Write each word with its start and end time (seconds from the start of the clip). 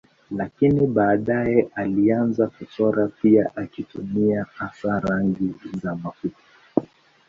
Lakini 0.31 0.87
baadaye 0.87 1.67
alianza 1.75 2.47
kuchora 2.47 3.07
pia 3.07 3.55
akitumia 3.55 4.45
hasa 4.57 4.99
rangi 4.99 5.53
za 5.83 5.95
mafuta. 5.95 6.41